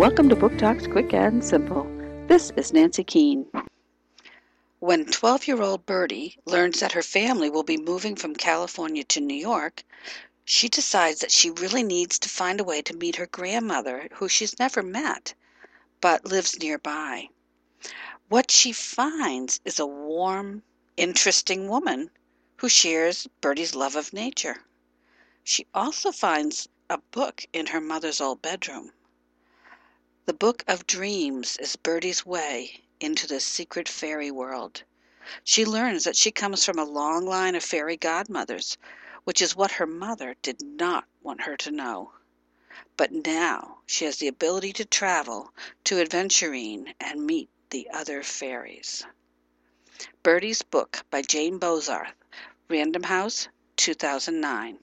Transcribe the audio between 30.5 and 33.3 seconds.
of Dreams is Birdie's way into